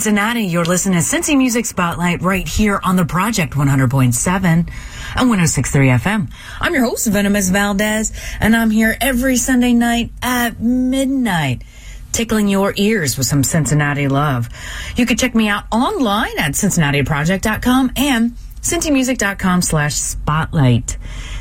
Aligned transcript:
Cincinnati. 0.00 0.44
You're 0.44 0.64
listening 0.64 0.98
to 0.98 1.04
Cincy 1.04 1.36
Music 1.36 1.66
Spotlight 1.66 2.22
right 2.22 2.48
here 2.48 2.80
on 2.82 2.96
the 2.96 3.04
Project 3.04 3.52
100.7 3.52 4.44
and 4.46 4.66
106.3 5.14 5.98
FM. 5.98 6.32
I'm 6.58 6.72
your 6.72 6.84
host, 6.84 7.06
Venomous 7.08 7.50
Valdez, 7.50 8.10
and 8.40 8.56
I'm 8.56 8.70
here 8.70 8.96
every 8.98 9.36
Sunday 9.36 9.74
night 9.74 10.10
at 10.22 10.58
midnight 10.58 11.64
tickling 12.12 12.48
your 12.48 12.72
ears 12.76 13.18
with 13.18 13.26
some 13.26 13.44
Cincinnati 13.44 14.08
love. 14.08 14.48
You 14.96 15.04
can 15.04 15.18
check 15.18 15.34
me 15.34 15.48
out 15.48 15.64
online 15.70 16.38
at 16.38 16.52
cincinnatiproject.com 16.52 17.92
and 17.96 18.30
cincymusic.com 18.62 19.60
slash 19.60 19.96
spotlight. 19.96 20.96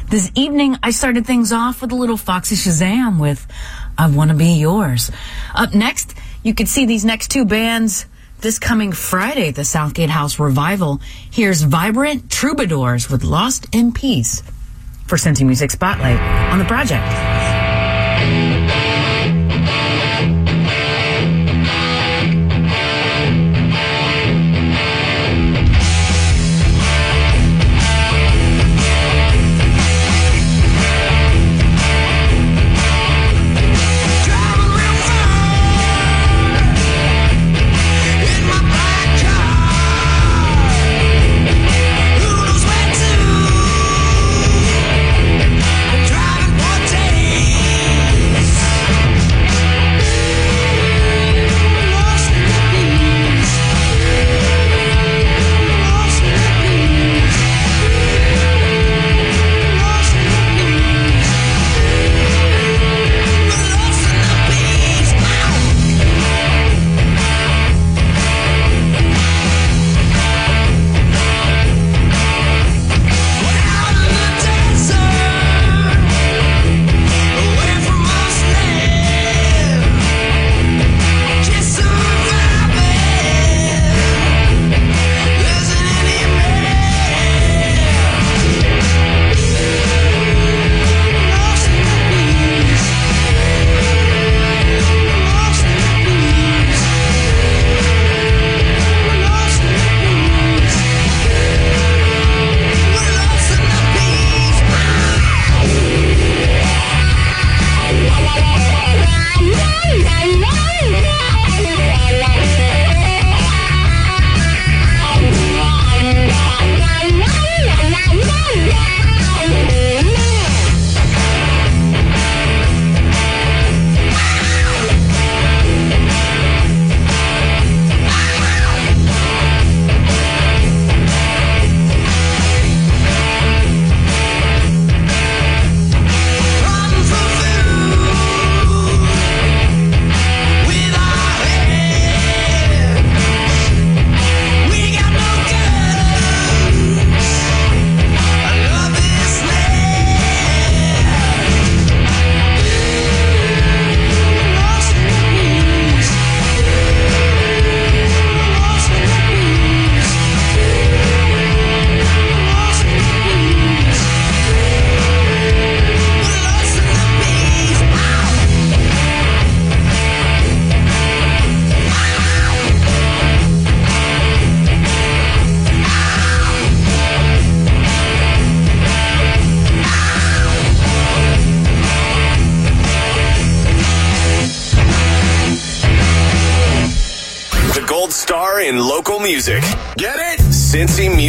This 0.10 0.34
evening, 0.36 0.76
I 0.84 0.92
started 0.92 1.26
things 1.26 1.54
off 1.54 1.82
with 1.82 1.94
a 1.94 1.96
little 1.96 2.18
Foxy 2.18 2.56
Shazam 2.56 3.22
with 3.22 3.48
I 3.98 4.10
Wanna 4.10 4.34
Be 4.34 4.60
Yours. 4.60 5.12
Up 5.56 5.74
next, 5.74 6.14
you 6.44 6.54
can 6.54 6.66
see 6.66 6.86
these 6.86 7.06
next 7.06 7.30
two 7.30 7.46
bands 7.46 8.06
this 8.42 8.60
coming 8.60 8.92
Friday, 8.92 9.52
the 9.52 9.66
Southgate 9.66 10.10
House 10.10 10.40
Revival. 10.40 11.02
Here's 11.32 11.62
Vibrant 11.62 12.30
Troubadours 12.30 13.10
with 13.10 13.24
Lost 13.24 13.68
in 13.74 13.92
Peace 13.92 14.42
for 15.08 15.18
Cincy 15.18 15.46
Music 15.46 15.72
Spotlight 15.72 16.20
on 16.52 16.60
the 16.60 16.66
project. 16.66 17.06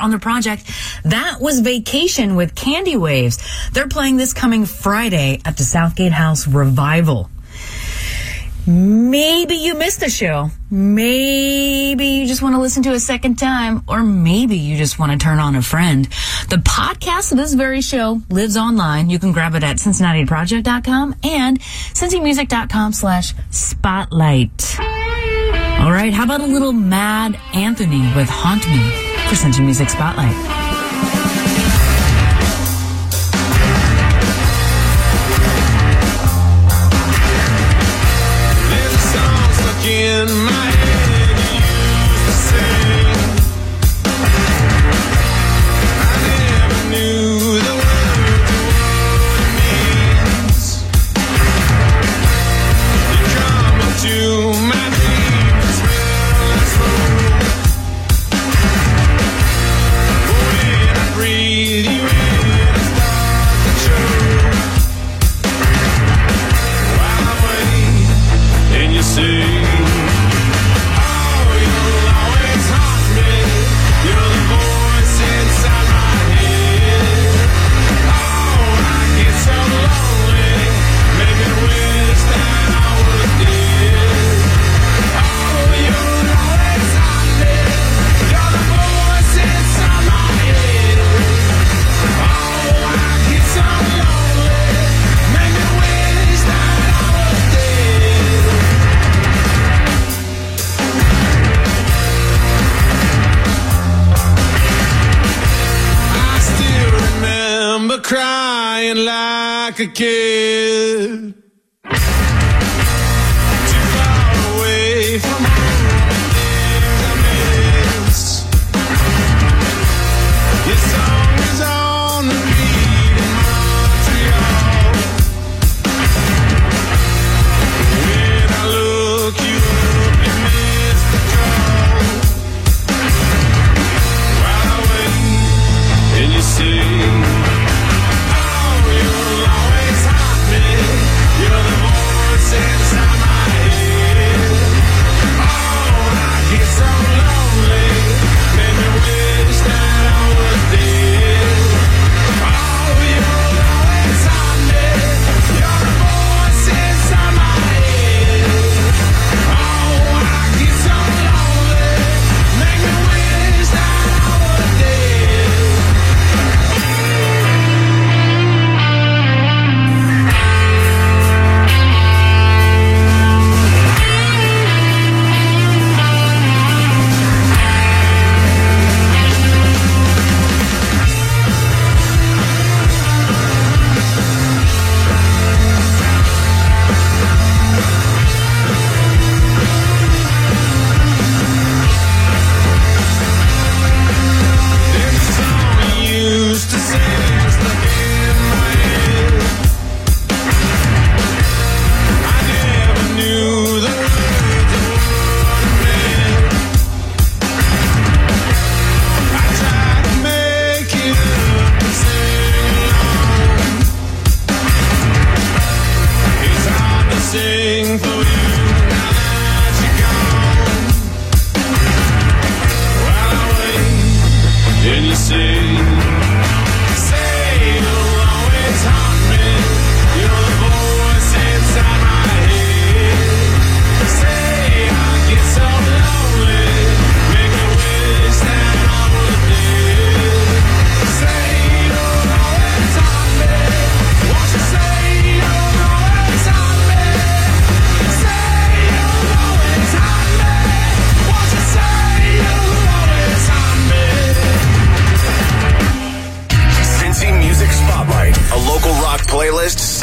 on 0.00 0.10
the 0.10 0.18
project. 0.18 0.70
That 1.04 1.40
was 1.40 1.60
Vacation 1.60 2.36
with 2.36 2.54
Candy 2.54 2.96
Waves. 2.96 3.38
They're 3.72 3.88
playing 3.88 4.16
this 4.16 4.32
coming 4.32 4.66
Friday 4.66 5.40
at 5.44 5.56
the 5.56 5.64
Southgate 5.64 6.12
House 6.12 6.46
Revival. 6.46 7.30
Maybe 8.66 9.56
you 9.56 9.74
missed 9.74 10.00
the 10.00 10.08
show. 10.08 10.50
Maybe 10.70 12.06
you 12.06 12.26
just 12.26 12.40
want 12.40 12.54
to 12.54 12.60
listen 12.60 12.82
to 12.84 12.92
a 12.92 12.98
second 12.98 13.36
time, 13.38 13.82
or 13.86 14.02
maybe 14.02 14.56
you 14.56 14.78
just 14.78 14.98
want 14.98 15.12
to 15.12 15.18
turn 15.18 15.38
on 15.38 15.54
a 15.54 15.60
friend. 15.60 16.06
The 16.48 16.56
podcast 16.56 17.30
of 17.32 17.38
this 17.38 17.52
very 17.52 17.82
show 17.82 18.22
lives 18.30 18.56
online. 18.56 19.10
You 19.10 19.18
can 19.18 19.32
grab 19.32 19.54
it 19.54 19.62
at 19.62 19.76
CincinnatiProject.com 19.76 21.16
and 21.22 21.60
CincyMusic.com 21.60 22.92
slash 22.94 23.34
spotlight. 23.50 24.76
All 24.80 25.92
right, 25.92 26.14
how 26.14 26.24
about 26.24 26.40
a 26.40 26.46
little 26.46 26.72
Mad 26.72 27.38
Anthony 27.52 28.00
with 28.16 28.30
Haunt 28.30 28.66
Me 28.66 29.03
for 29.34 29.48
Cincy 29.48 29.64
Music 29.64 29.88
Spotlight? 29.90 31.33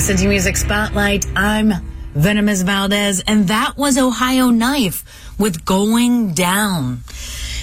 Cincy 0.00 0.26
Music 0.26 0.56
Spotlight. 0.56 1.26
I'm 1.36 1.74
Venomous 2.14 2.62
Valdez, 2.62 3.22
and 3.26 3.48
that 3.48 3.76
was 3.76 3.98
Ohio 3.98 4.48
Knife 4.48 5.04
with 5.38 5.66
Going 5.66 6.32
Down. 6.32 7.00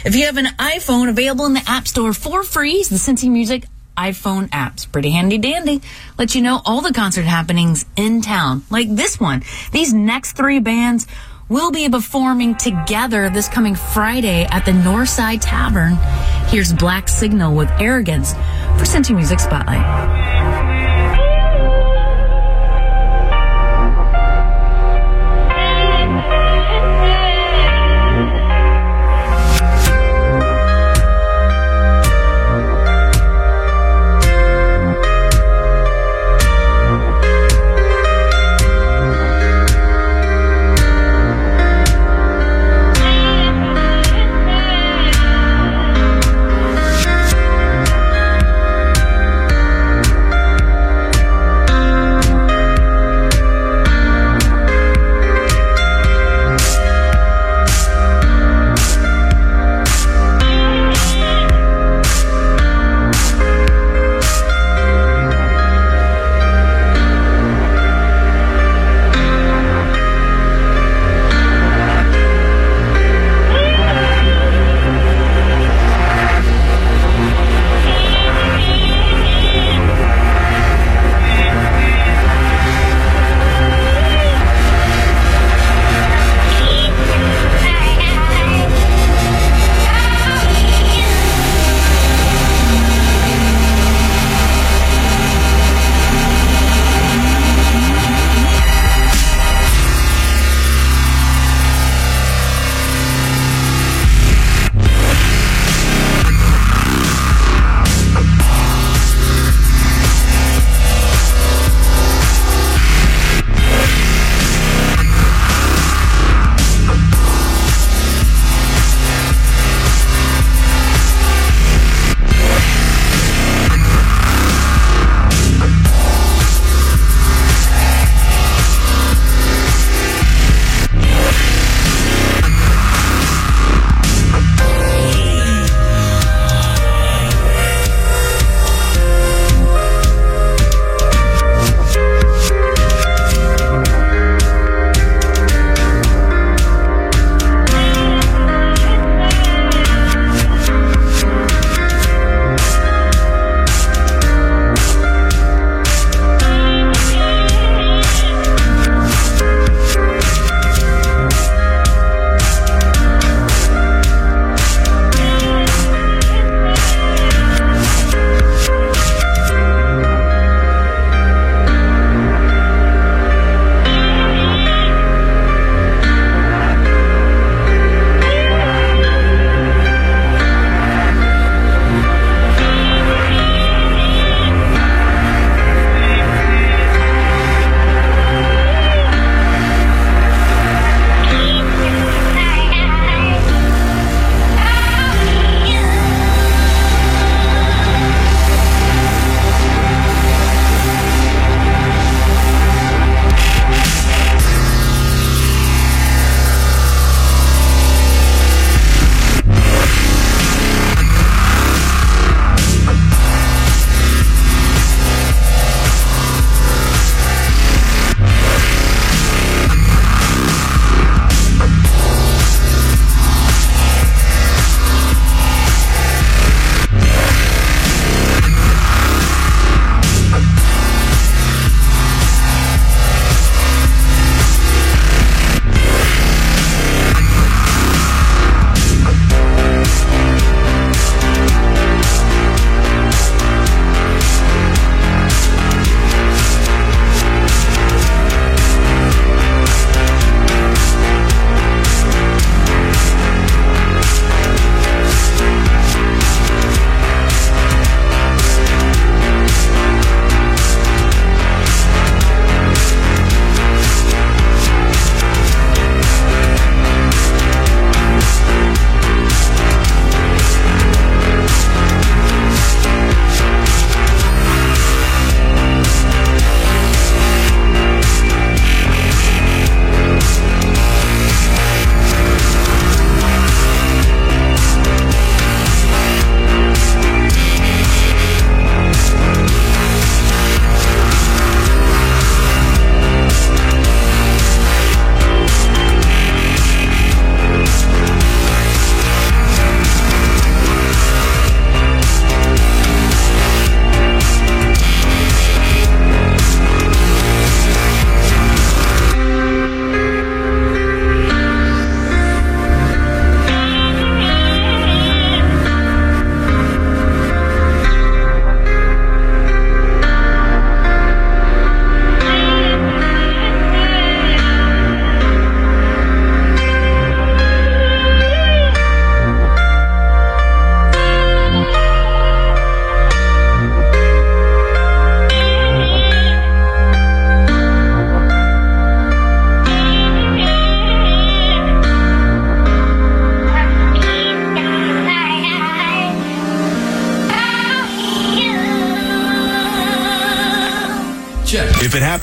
If 0.05 0.15
you 0.15 0.25
have 0.25 0.37
an 0.37 0.45
iPhone 0.45 1.09
available 1.09 1.47
in 1.47 1.53
the 1.53 1.63
App 1.65 1.87
Store 1.87 2.13
for 2.13 2.43
free, 2.43 2.83
the 2.83 2.97
Cincy 2.97 3.29
Music 3.31 3.65
iPhone 3.97 4.49
app's 4.51 4.85
pretty 4.85 5.09
handy 5.09 5.39
dandy. 5.39 5.81
Let 6.19 6.35
you 6.35 6.43
know 6.43 6.61
all 6.63 6.81
the 6.81 6.93
concert 6.93 7.25
happenings 7.25 7.85
in 7.95 8.21
town, 8.21 8.61
like 8.69 8.95
this 8.95 9.19
one. 9.19 9.41
These 9.71 9.95
next 9.95 10.33
three 10.33 10.59
bands 10.59 11.07
will 11.49 11.71
be 11.71 11.89
performing 11.89 12.53
together 12.53 13.31
this 13.31 13.47
coming 13.47 13.73
Friday 13.73 14.45
at 14.51 14.63
the 14.63 14.73
Northside 14.73 15.39
Tavern. 15.41 15.97
Here's 16.49 16.71
Black 16.71 17.09
Signal 17.09 17.55
with 17.55 17.71
Arrogance 17.79 18.33
for 18.33 18.85
Cincy 18.85 19.15
Music 19.15 19.39
Spotlight. 19.39 20.36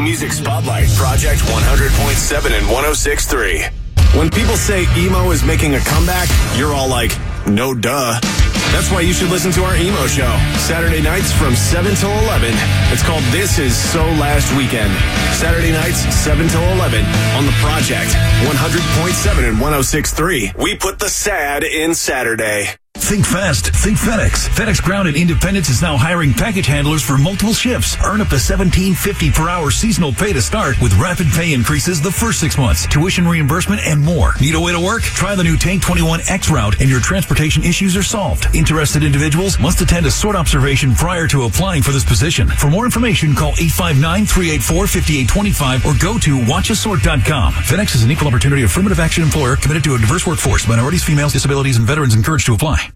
Music 0.00 0.32
Spotlight, 0.32 0.88
Project 0.96 1.40
100.7 1.42 2.56
and 2.56 2.66
106.3. 2.66 4.16
When 4.16 4.30
people 4.30 4.56
say 4.56 4.86
emo 4.96 5.30
is 5.30 5.44
making 5.44 5.74
a 5.74 5.80
comeback, 5.80 6.28
you're 6.56 6.72
all 6.72 6.88
like, 6.88 7.12
no 7.46 7.74
duh. 7.74 8.18
That's 8.72 8.90
why 8.90 9.00
you 9.00 9.12
should 9.12 9.30
listen 9.30 9.52
to 9.52 9.64
our 9.64 9.76
emo 9.76 10.06
show. 10.06 10.30
Saturday 10.56 11.02
nights 11.02 11.32
from 11.32 11.54
7 11.54 11.94
till 11.94 12.10
11. 12.10 12.54
It's 12.92 13.02
called 13.02 13.22
This 13.24 13.58
Is 13.58 13.76
So 13.76 14.02
Last 14.16 14.54
Weekend. 14.56 14.92
Saturday 15.34 15.72
nights, 15.72 15.98
7 16.14 16.48
till 16.48 16.62
11 16.62 17.04
on 17.36 17.44
the 17.44 17.52
Project 17.60 18.12
100.7 18.48 19.48
and 19.48 19.58
106.3. 19.58 20.56
We 20.62 20.76
put 20.76 20.98
the 20.98 21.08
sad 21.08 21.64
in 21.64 21.94
Saturday. 21.94 22.68
Think 23.02 23.26
fast. 23.26 23.74
Think 23.74 23.98
FedEx. 23.98 24.48
FedEx 24.48 24.80
Ground 24.82 25.08
in 25.08 25.16
Independence 25.16 25.68
is 25.68 25.82
now 25.82 25.98
hiring 25.98 26.32
package 26.32 26.66
handlers 26.66 27.02
for 27.02 27.18
multiple 27.18 27.52
shifts. 27.52 27.94
Earn 28.02 28.22
up 28.22 28.28
to 28.28 28.36
$17.50 28.36 29.34
per 29.34 29.50
hour 29.50 29.70
seasonal 29.70 30.12
pay 30.12 30.32
to 30.32 30.40
start 30.40 30.80
with 30.80 30.94
rapid 30.94 31.26
pay 31.26 31.52
increases 31.52 32.00
the 32.00 32.10
first 32.10 32.40
six 32.40 32.56
months, 32.56 32.86
tuition 32.86 33.28
reimbursement, 33.28 33.82
and 33.84 34.00
more. 34.00 34.32
Need 34.40 34.54
a 34.54 34.60
way 34.60 34.72
to 34.72 34.80
work? 34.80 35.02
Try 35.02 35.34
the 35.34 35.44
new 35.44 35.58
Tank 35.58 35.82
21X 35.82 36.50
route 36.50 36.80
and 36.80 36.88
your 36.88 37.00
transportation 37.00 37.62
issues 37.64 37.94
are 37.96 38.02
solved. 38.02 38.46
Interested 38.54 39.02
individuals 39.02 39.58
must 39.58 39.82
attend 39.82 40.06
a 40.06 40.10
sort 40.10 40.34
observation 40.34 40.94
prior 40.94 41.28
to 41.28 41.42
applying 41.42 41.82
for 41.82 41.92
this 41.92 42.04
position. 42.04 42.48
For 42.48 42.70
more 42.70 42.86
information, 42.86 43.34
call 43.34 43.52
859-384-5825 43.52 45.84
or 45.84 45.92
go 46.00 46.16
to 46.18 46.42
watchasort.com. 46.46 47.52
FedEx 47.52 47.94
is 47.94 48.04
an 48.04 48.10
equal 48.10 48.28
opportunity 48.28 48.62
affirmative 48.62 49.00
action 49.00 49.22
employer 49.22 49.56
committed 49.56 49.84
to 49.84 49.96
a 49.96 49.98
diverse 49.98 50.26
workforce. 50.26 50.66
Minorities, 50.66 51.04
females, 51.04 51.34
disabilities, 51.34 51.76
and 51.76 51.86
veterans 51.86 52.14
encouraged 52.14 52.46
to 52.46 52.54
apply. 52.54 52.88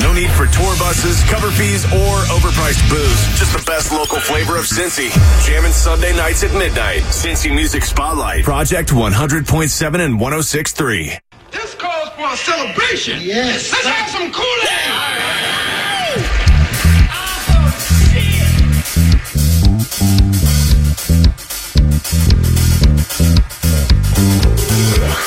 No 0.00 0.12
need 0.12 0.30
for 0.30 0.46
tour 0.46 0.74
buses, 0.78 1.22
cover 1.24 1.50
fees, 1.50 1.84
or 1.86 2.14
overpriced 2.32 2.88
booze. 2.90 3.38
Just 3.38 3.52
the 3.56 3.62
best 3.66 3.92
local 3.92 4.18
flavor 4.18 4.56
of 4.56 4.64
Cincy. 4.64 5.10
Jamming 5.46 5.72
Sunday 5.72 6.14
nights 6.16 6.42
at 6.42 6.52
midnight. 6.52 7.02
Cincy 7.02 7.54
Music 7.54 7.84
Spotlight. 7.84 8.44
Project 8.44 8.90
100.7 8.90 10.00
and 10.00 10.18
106.3. 10.20 11.18
This 11.50 11.74
calls 11.74 12.08
for 12.10 12.32
a 12.32 12.36
celebration. 12.36 13.20
Yes. 13.20 13.72
Let's 13.72 13.86
have 13.86 14.08
some 14.10 14.32
Kool-Aid. 14.32 15.22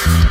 Turn 0.05 0.24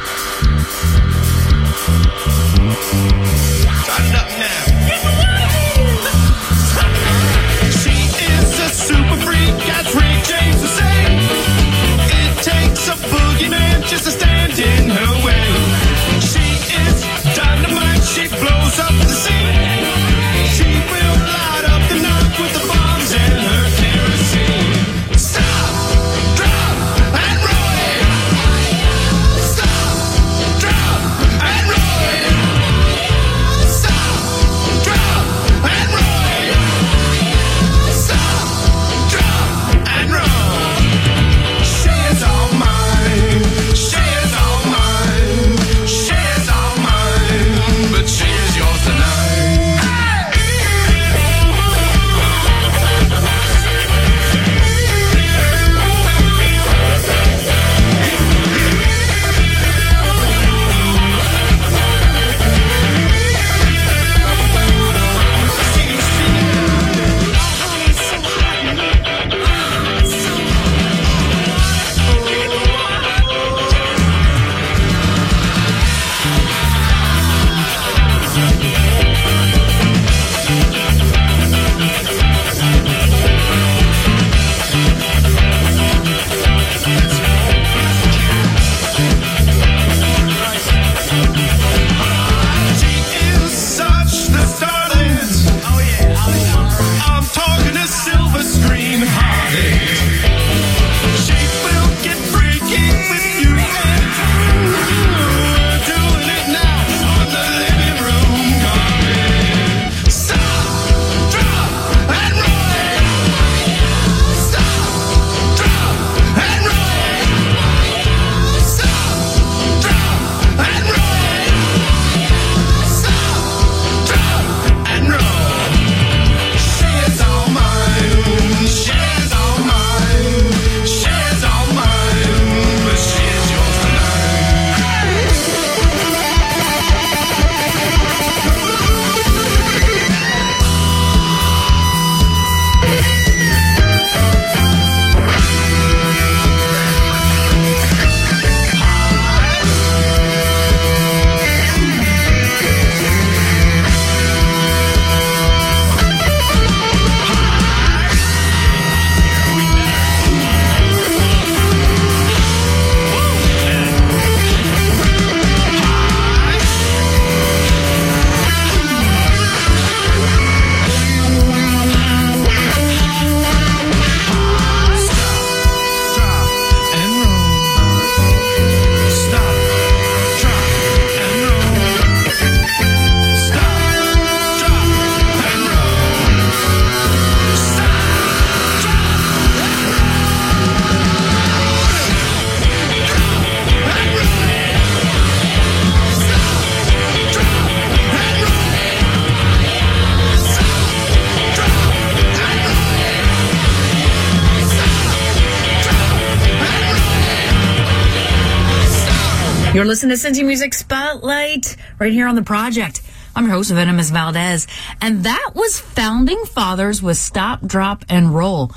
You're 209.84 209.90
listening 209.90 210.16
to 210.16 210.26
Cincy 210.26 210.46
Music 210.46 210.72
Spotlight 210.72 211.76
right 211.98 212.10
here 212.10 212.26
on 212.26 212.36
the 212.36 212.42
project. 212.42 213.02
I'm 213.36 213.44
your 213.44 213.52
host, 213.52 213.70
Venomous 213.70 214.08
Valdez. 214.08 214.66
And 215.02 215.24
that 215.24 215.50
was 215.54 215.78
Founding 215.78 216.42
Fathers 216.46 217.02
with 217.02 217.18
Stop, 217.18 217.60
Drop, 217.66 218.02
and 218.08 218.34
Roll. 218.34 218.72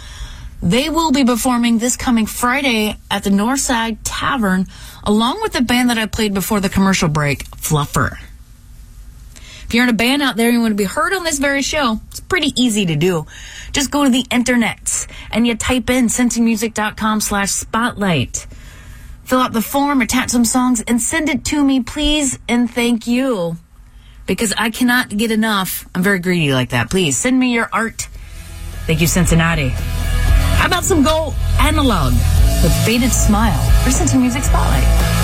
They 0.62 0.90
will 0.90 1.14
be 1.14 1.24
performing 1.24 1.78
this 1.78 1.96
coming 1.96 2.26
Friday 2.26 2.98
at 3.10 3.24
the 3.24 3.30
Northside 3.30 4.00
Tavern, 4.04 4.68
along 5.02 5.42
with 5.42 5.54
the 5.54 5.62
band 5.62 5.92
that 5.92 5.98
I 5.98 6.08
played 6.08 6.34
before 6.34 6.60
the 6.60 6.68
commercial 6.68 7.08
break, 7.08 7.46
Fluffer. 7.52 8.18
If 9.64 9.74
you're 9.74 9.84
in 9.84 9.90
a 9.90 9.94
band 9.94 10.22
out 10.22 10.36
there 10.36 10.48
and 10.48 10.56
you 10.56 10.60
want 10.62 10.74
to 10.74 10.76
be 10.76 10.84
heard 10.84 11.14
on 11.14 11.24
this 11.24 11.40
very 11.40 11.62
show, 11.62 12.02
it's 12.10 12.20
pretty 12.20 12.52
easy 12.62 12.86
to 12.86 12.98
do. 12.98 13.26
Just 13.72 13.92
go 13.92 14.04
to 14.04 14.10
the 14.10 14.26
internet 14.30 15.08
and 15.32 15.48
you 15.48 15.56
type 15.56 15.90
in 15.90 16.08
cincymusic.com 16.08 17.22
slash 17.22 17.52
spotlight. 17.52 18.46
Fill 19.28 19.40
out 19.40 19.52
the 19.52 19.62
form, 19.62 20.02
attach 20.02 20.30
some 20.30 20.46
songs, 20.46 20.82
and 20.88 21.02
send 21.02 21.28
it 21.28 21.44
to 21.46 21.62
me, 21.64 21.82
please, 21.84 22.40
and 22.48 22.70
thank 22.72 23.08
you. 23.08 23.58
because 24.26 24.54
I 24.58 24.72
cannot 24.72 25.10
get 25.10 25.32
enough. 25.32 25.88
I'm 25.96 26.04
very 26.04 26.20
greedy 26.20 26.52
like 26.54 26.70
that. 26.72 26.90
Please 26.90 27.18
send 27.18 27.40
me 27.40 27.54
your 27.54 27.70
art. 27.72 28.10
Thank 28.86 29.00
you, 29.00 29.08
Cincinnati. 29.08 29.70
How 29.70 30.68
about 30.68 30.84
some 30.84 31.02
Go 31.02 31.34
Analog 31.60 32.12
with 32.64 32.74
Faded 32.86 33.12
Smile 33.12 33.58
for 33.84 33.90
Cincy 33.90 34.20
Music 34.20 34.44
Spotlight? 34.44 35.17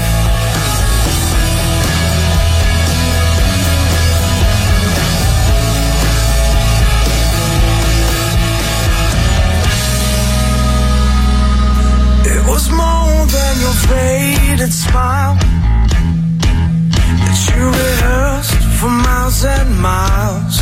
Your 13.73 13.87
faded 13.87 14.73
smile 14.73 15.35
that 17.23 17.39
you 17.49 17.63
rehearsed 17.81 18.61
for 18.79 18.89
miles 18.89 19.43
and 19.45 19.81
miles. 19.81 20.57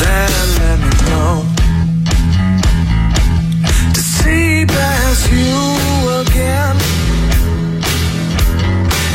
That 0.00 0.30
let 0.58 0.78
me 0.84 0.90
know 1.10 1.34
to 3.94 4.00
see 4.00 4.64
past 4.66 5.30
you 5.32 5.56
again 6.22 6.76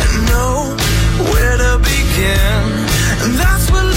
and 0.01 0.13
know 0.29 0.75
where 1.31 1.57
to 1.57 1.71
begin. 1.79 2.61
And 3.23 3.31
that's 3.41 3.71
what 3.71 3.88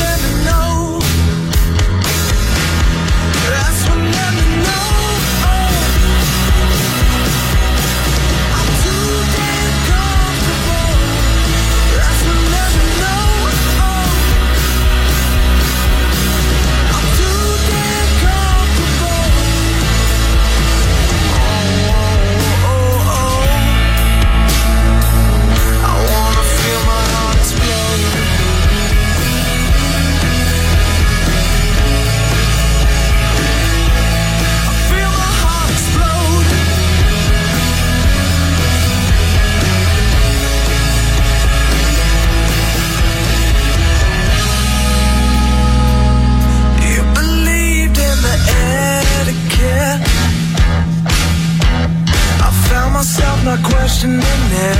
not 53.44 53.62
questioning 53.64 54.20
it, 54.20 54.78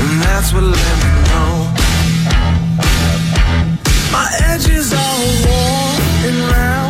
and 0.00 0.22
that's 0.22 0.52
what 0.52 0.64
let 0.64 0.96
me 1.02 1.10
know. 1.30 1.52
My 4.10 4.26
edges 4.50 4.92
are 4.92 5.18
worn 5.46 6.02
and 6.28 6.40
round, 6.52 6.85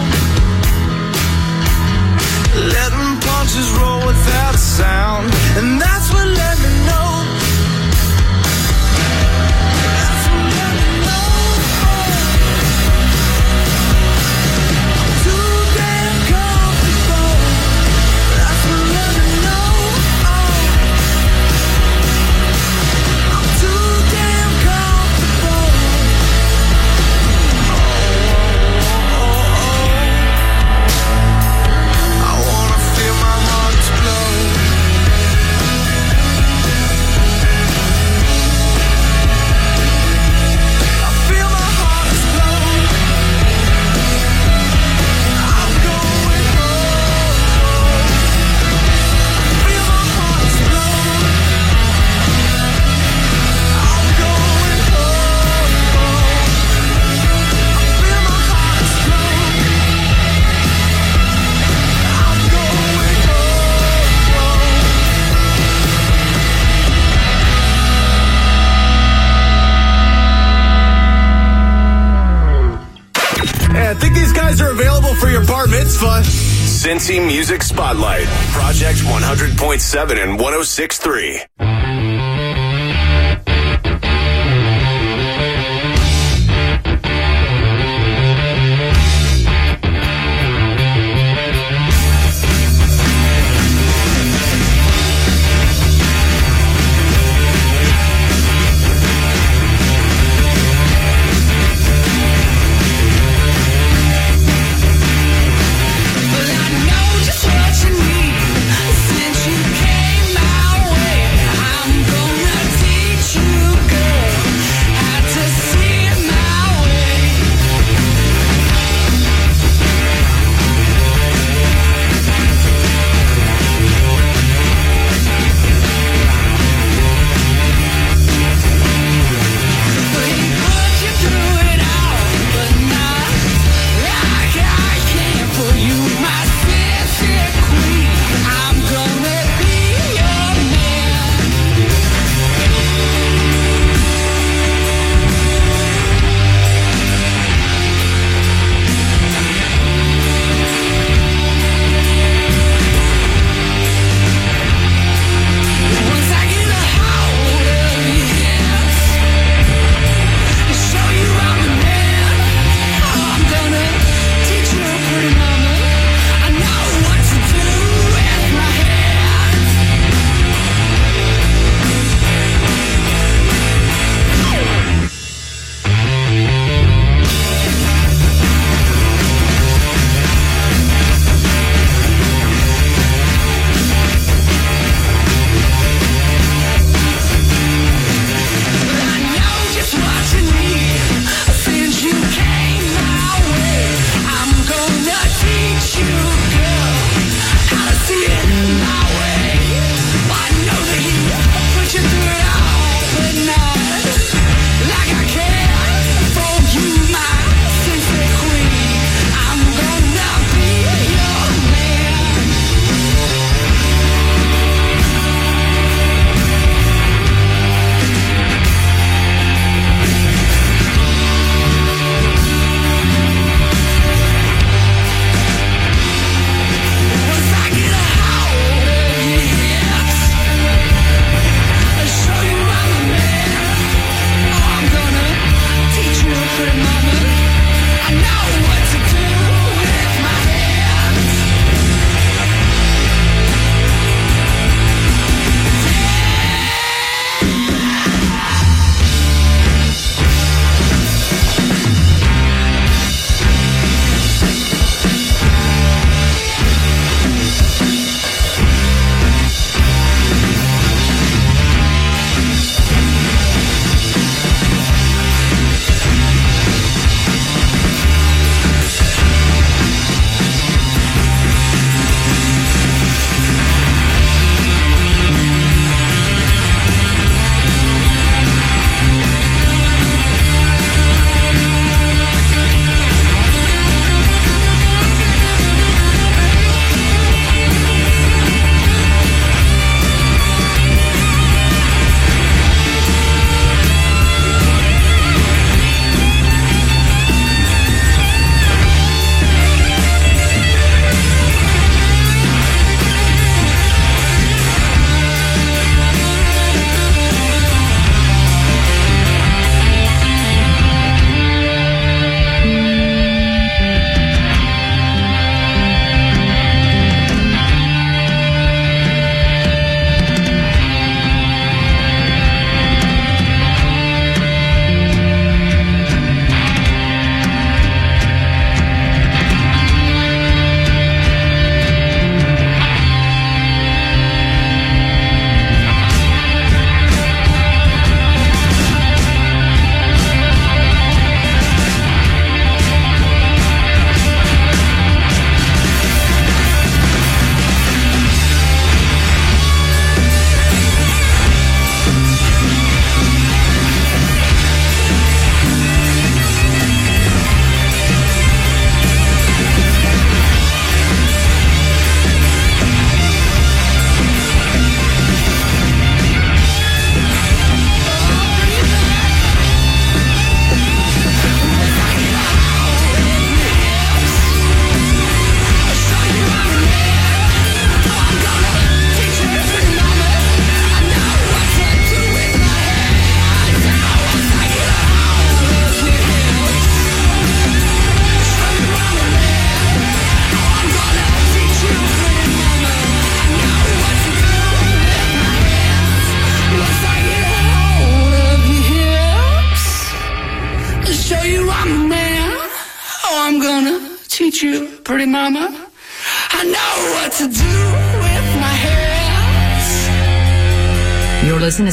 100.7 79.86 80.20
and 80.20 80.40
106.3. 80.40 80.95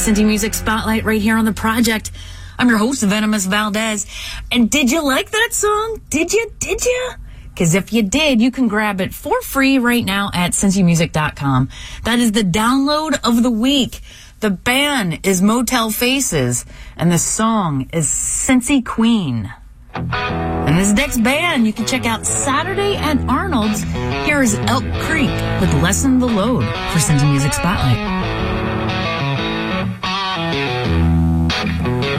Cincy 0.03 0.25
Music 0.25 0.53
Spotlight 0.53 1.05
right 1.05 1.21
here 1.21 1.37
on 1.37 1.45
the 1.45 1.53
project. 1.53 2.11
I'm 2.59 2.67
your 2.67 2.77
host, 2.77 3.03
Venomous 3.03 3.45
Valdez. 3.45 4.05
And 4.51 4.69
did 4.69 4.91
you 4.91 5.01
like 5.01 5.31
that 5.31 5.49
song? 5.51 6.01
Did 6.09 6.33
you? 6.33 6.51
Did 6.59 6.83
you? 6.83 7.11
Because 7.53 7.73
if 7.73 7.93
you 7.93 8.03
did, 8.03 8.41
you 8.41 8.51
can 8.51 8.67
grab 8.67 8.99
it 8.99 9.13
for 9.13 9.41
free 9.41 9.79
right 9.79 10.03
now 10.03 10.29
at 10.33 10.51
cincymusic.com. 10.51 11.69
That 12.03 12.19
is 12.19 12.33
the 12.33 12.43
download 12.43 13.17
of 13.23 13.43
the 13.43 13.49
week. 13.49 14.01
The 14.41 14.49
band 14.49 15.25
is 15.25 15.41
Motel 15.41 15.89
Faces, 15.89 16.65
and 16.97 17.09
the 17.09 17.17
song 17.17 17.89
is 17.93 18.05
Cincy 18.09 18.85
Queen. 18.85 19.53
And 19.93 20.77
this 20.77 20.91
next 20.91 21.23
band 21.23 21.65
you 21.65 21.71
can 21.71 21.85
check 21.85 22.05
out 22.05 22.25
Saturday 22.25 22.97
at 22.97 23.17
Arnold's. 23.29 23.83
Here 24.25 24.41
is 24.41 24.55
Elk 24.55 24.83
Creek 25.03 25.31
with 25.61 25.73
Lessen 25.81 26.19
the 26.19 26.27
Load 26.27 26.65
for 26.91 26.99
Cincy 26.99 27.31
Music 27.31 27.53
Spotlight. 27.53 28.22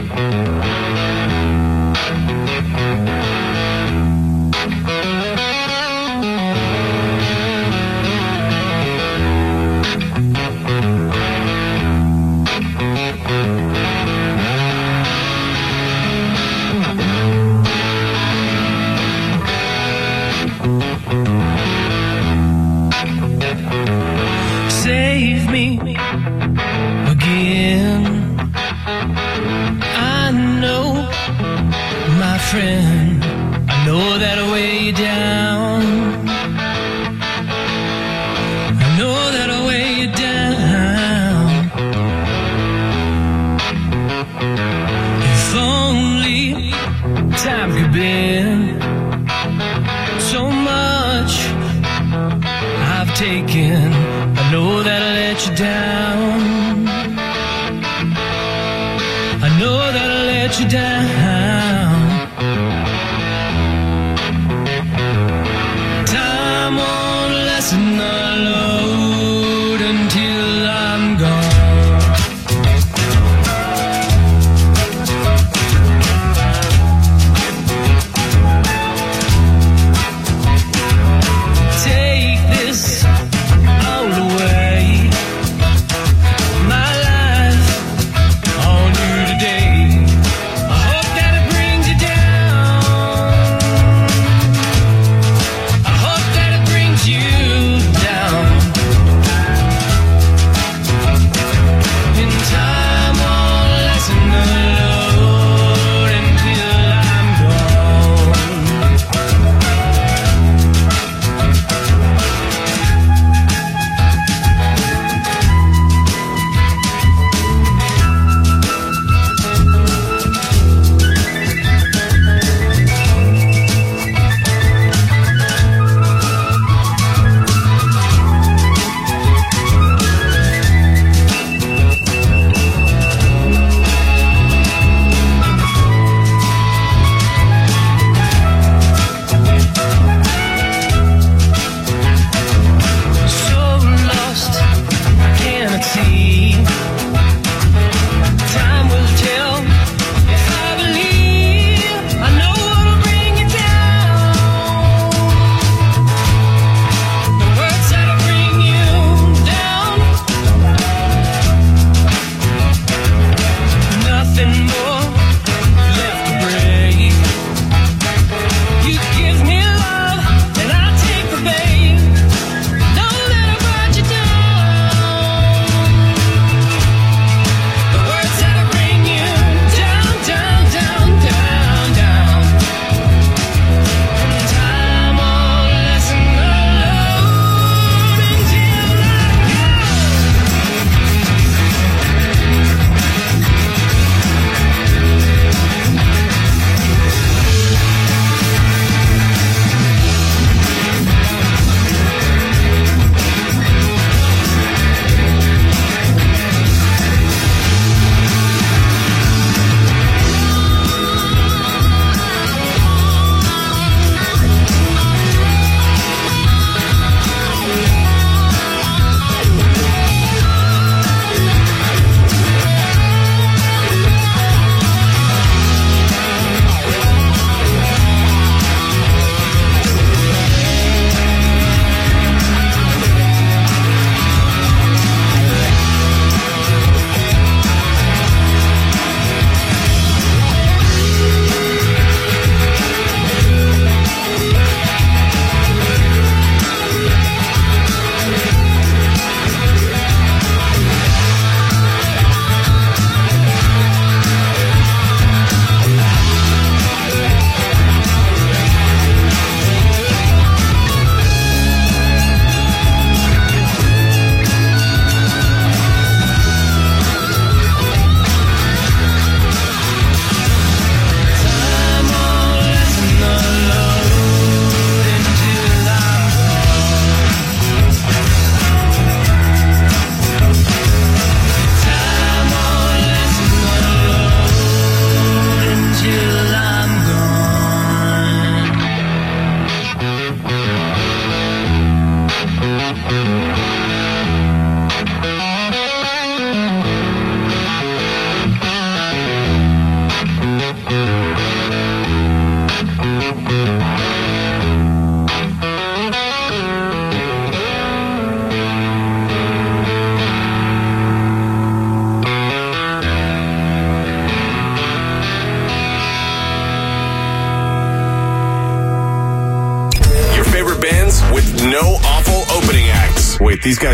Thank 0.07 0.65
you. 0.65 0.74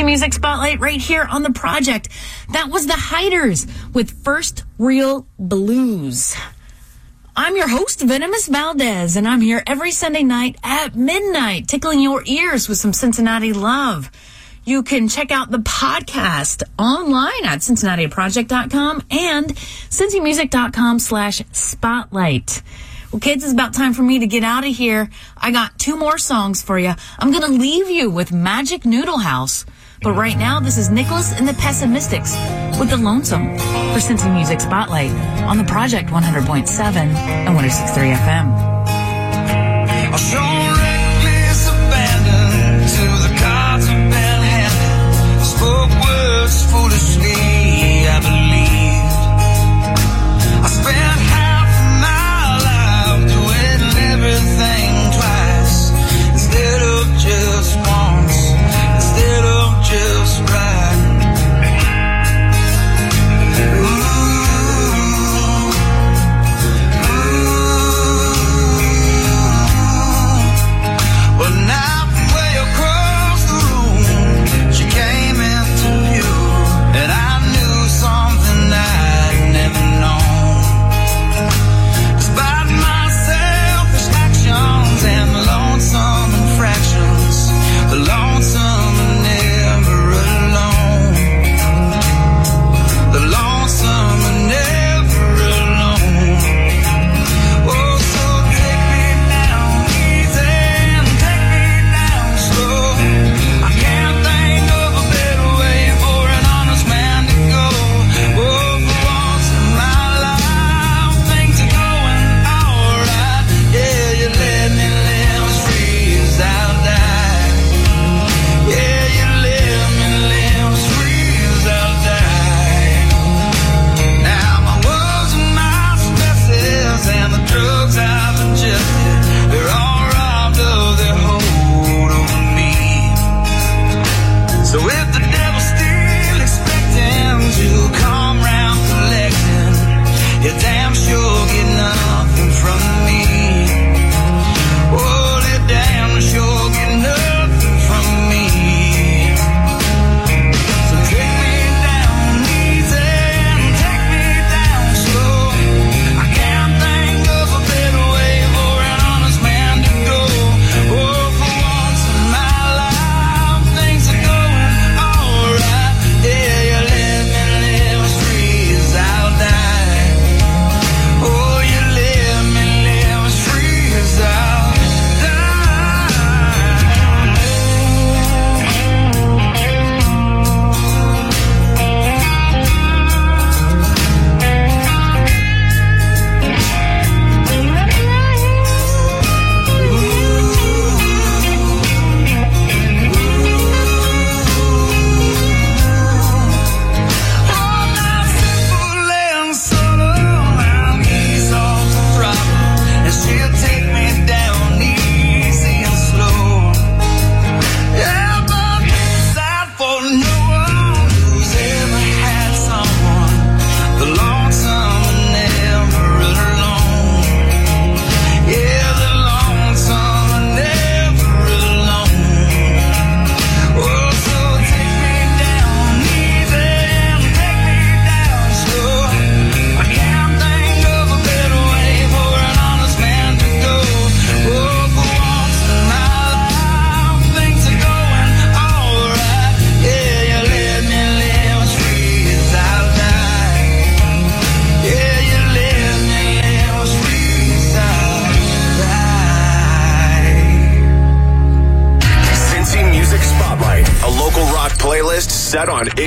Crazy 0.00 0.06
Music 0.12 0.32
Spotlight 0.32 0.80
right 0.80 0.98
here 0.98 1.24
on 1.30 1.42
the 1.42 1.52
project. 1.52 2.08
That 2.54 2.70
was 2.70 2.86
the 2.86 2.94
Hiders 2.94 3.66
with 3.92 4.24
First 4.24 4.64
Real 4.78 5.26
Blues. 5.38 6.34
I'm 7.36 7.54
your 7.54 7.68
host, 7.68 8.00
Venomous 8.00 8.46
Valdez, 8.46 9.16
and 9.16 9.28
I'm 9.28 9.42
here 9.42 9.62
every 9.66 9.90
Sunday 9.90 10.22
night 10.22 10.56
at 10.64 10.96
midnight, 10.96 11.68
tickling 11.68 12.00
your 12.00 12.22
ears 12.24 12.66
with 12.66 12.78
some 12.78 12.94
Cincinnati 12.94 13.52
love. 13.52 14.10
You 14.64 14.82
can 14.82 15.06
check 15.06 15.30
out 15.30 15.50
the 15.50 15.58
podcast 15.58 16.62
online 16.78 17.44
at 17.44 17.58
cincinnatiproject.com 17.58 19.02
and 19.10 19.54
cincymusic.com 19.54 20.98
slash 20.98 21.42
spotlight. 21.52 22.62
Well, 23.12 23.20
kids, 23.20 23.44
it's 23.44 23.52
about 23.52 23.74
time 23.74 23.92
for 23.92 24.02
me 24.02 24.20
to 24.20 24.26
get 24.26 24.44
out 24.44 24.64
of 24.64 24.74
here. 24.74 25.10
I 25.36 25.50
got 25.50 25.78
two 25.78 25.98
more 25.98 26.16
songs 26.16 26.62
for 26.62 26.78
you. 26.78 26.94
I'm 27.18 27.32
going 27.32 27.44
to 27.44 27.52
leave 27.52 27.90
you 27.90 28.08
with 28.08 28.32
Magic 28.32 28.86
Noodle 28.86 29.18
House 29.18 29.66
but 30.02 30.14
right 30.14 30.36
now, 30.36 30.60
this 30.60 30.78
is 30.78 30.88
Nicholas 30.90 31.32
and 31.32 31.46
the 31.46 31.52
Pessimistics 31.52 32.34
with 32.78 32.90
The 32.90 32.96
Lonesome 32.96 33.58
for 33.58 33.98
Cincy 34.00 34.32
Music 34.32 34.60
Spotlight 34.60 35.10
on 35.42 35.58
the 35.58 35.64
Project 35.64 36.08
100.7 36.10 36.96
and 36.96 37.58
106.3 37.58 38.16
FM. 38.16 38.70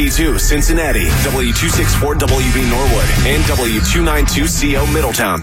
WEBN 0.00 0.08
HD2 0.08 0.38
Cincinnati, 0.40 1.04
W264 1.24 2.18
WB 2.18 2.70
Norwood, 2.70 3.08
and 3.26 3.42
W292CO 3.44 4.92
Middletown. 4.92 5.38